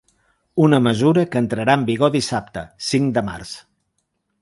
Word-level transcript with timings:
Una 0.67 0.79
mesura 0.85 1.27
que 1.35 1.43
entrarà 1.45 1.77
en 1.81 1.85
vigor 1.91 2.13
dissabte, 2.17 2.67
cinc 2.89 3.15
de 3.19 3.29
març. 3.33 3.57